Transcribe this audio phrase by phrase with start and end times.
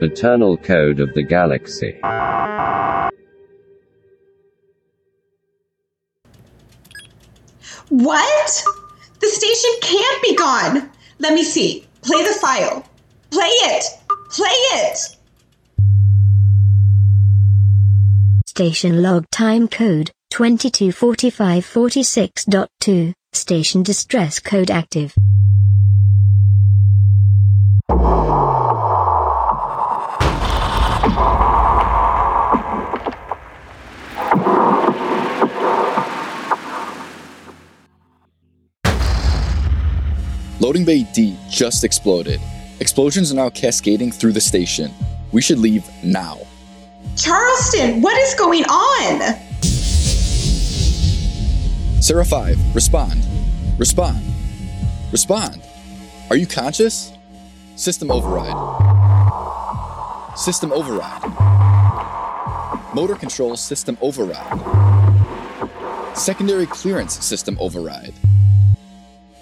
[0.00, 1.98] Eternal Code of the Galaxy.
[7.88, 8.64] What?
[9.20, 10.88] The station can't be gone.
[11.18, 11.84] Let me see.
[12.02, 12.86] Play the file.
[13.30, 13.84] Play it.
[14.30, 15.16] Play it.
[18.46, 23.12] Station log time code 224546.2.
[23.32, 25.14] Station distress code active.
[40.68, 42.42] Loading Bay D just exploded.
[42.80, 44.92] Explosions are now cascading through the station.
[45.32, 46.40] We should leave now.
[47.16, 49.34] Charleston, what is going on?
[52.02, 53.26] Sarah 5, respond.
[53.78, 54.22] Respond.
[55.10, 55.62] Respond.
[56.28, 57.14] Are you conscious?
[57.76, 58.52] System override.
[60.36, 61.22] System override.
[62.94, 64.60] Motor control system override.
[66.14, 68.12] Secondary clearance system override.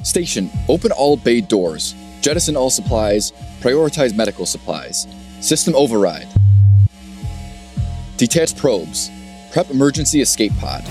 [0.07, 1.97] Station, open all bay doors.
[2.21, 3.33] Jettison all supplies.
[3.61, 5.09] Prioritize medical supplies.
[5.41, 6.29] System override.
[8.17, 9.11] Detach probes.
[9.51, 10.85] Prep emergency escape pod.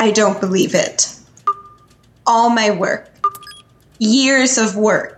[0.00, 1.14] I don't believe it.
[2.26, 3.10] All my work.
[3.98, 5.15] Years of work.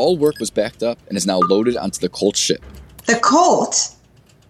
[0.00, 2.64] All work was backed up and is now loaded onto the Colt ship.
[3.04, 3.94] The Colt?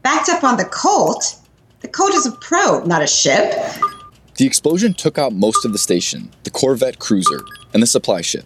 [0.02, 1.40] Backed up on the Colt?
[1.80, 3.52] The Colt is a probe, not a ship.
[4.36, 7.40] The explosion took out most of the station, the Corvette cruiser,
[7.74, 8.44] and the supply ship.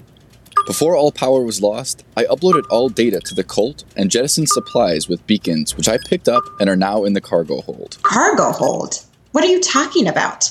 [0.67, 5.07] Before all power was lost, I uploaded all data to the Colt and jettisoned supplies
[5.07, 7.99] with beacons, which I picked up and are now in the cargo hold.
[8.01, 9.05] Cargo hold?
[9.33, 10.51] What are you talking about?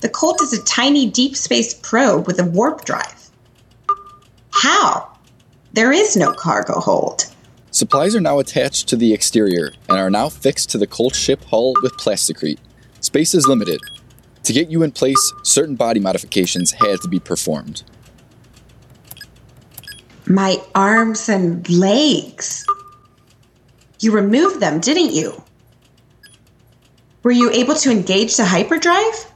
[0.00, 3.30] The Colt is a tiny deep space probe with a warp drive.
[4.50, 5.11] How?
[5.74, 7.24] There is no cargo hold.
[7.70, 11.42] Supplies are now attached to the exterior and are now fixed to the Colt ship
[11.44, 12.58] hull with plasticrete.
[13.00, 13.80] Space is limited.
[14.42, 17.84] To get you in place, certain body modifications had to be performed.
[20.26, 22.66] My arms and legs.
[24.00, 25.42] You removed them, didn't you?
[27.22, 29.32] Were you able to engage the hyperdrive?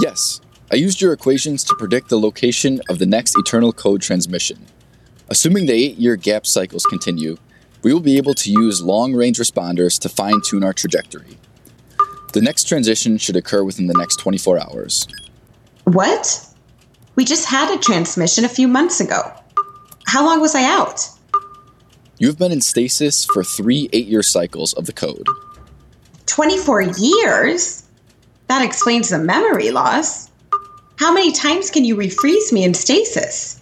[0.00, 0.40] Yes,
[0.70, 4.66] I used your equations to predict the location of the next Eternal Code transmission.
[5.30, 7.36] Assuming the eight year gap cycles continue,
[7.82, 11.36] we will be able to use long range responders to fine tune our trajectory.
[12.32, 15.06] The next transition should occur within the next 24 hours.
[15.84, 16.46] What?
[17.14, 19.20] We just had a transmission a few months ago.
[20.06, 21.06] How long was I out?
[22.18, 25.26] You have been in stasis for three eight year cycles of the code.
[26.26, 27.82] 24 years?
[28.46, 30.30] That explains the memory loss.
[30.96, 33.60] How many times can you refreeze me in stasis?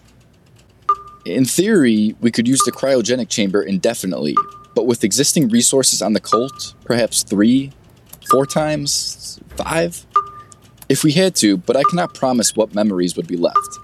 [1.26, 4.36] In theory, we could use the cryogenic chamber indefinitely,
[4.76, 7.72] but with existing resources on the Colt, perhaps three,
[8.30, 10.06] four times, five?
[10.88, 13.78] If we had to, but I cannot promise what memories would be left,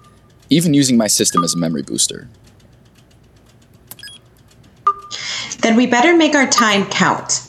[0.51, 2.29] even using my system as a memory booster.
[5.63, 7.49] Then we better make our time count.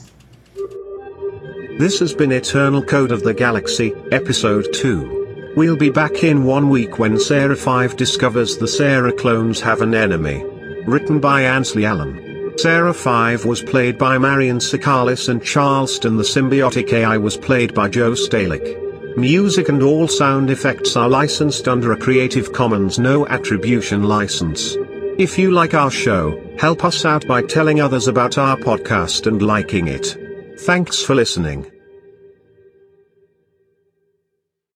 [1.78, 5.23] This has been Eternal Code of the Galaxy, Episode 2.
[5.56, 9.94] We'll be back in one week when Sarah 5 discovers the Sarah clones have an
[9.94, 10.44] enemy.
[10.88, 12.54] Written by Ansley Allen.
[12.58, 17.88] Sarah 5 was played by Marion Sikalis and Charleston the symbiotic AI was played by
[17.88, 19.16] Joe Stalick.
[19.16, 24.76] Music and all sound effects are licensed under a Creative Commons no attribution license.
[25.20, 29.40] If you like our show, help us out by telling others about our podcast and
[29.40, 30.18] liking it.
[30.62, 31.73] Thanks for listening.